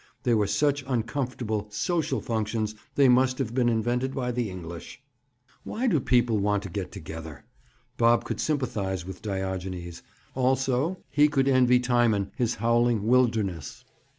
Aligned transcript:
They 0.23 0.33
were 0.33 0.47
such 0.47 0.83
uncomfortable 0.87 1.67
"social 1.69 2.21
functions" 2.21 2.73
they 2.95 3.07
must 3.07 3.37
have 3.37 3.53
been 3.53 3.69
invented 3.69 4.15
by 4.15 4.31
the 4.31 4.49
English. 4.49 4.99
Why 5.63 5.85
do 5.85 5.99
people 5.99 6.39
want 6.39 6.63
to 6.63 6.71
get 6.71 6.91
together? 6.91 7.45
Bob 7.97 8.23
could 8.23 8.39
sympathize 8.39 9.05
with 9.05 9.21
Diogenes. 9.21 10.01
Also, 10.33 10.97
he 11.11 11.27
could 11.27 11.47
envy 11.47 11.79
Timon 11.79 12.31
his 12.35 12.55
howling 12.55 13.05
wilderness! 13.05 13.85